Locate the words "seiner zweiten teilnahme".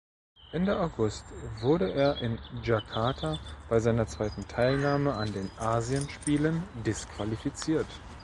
3.79-5.13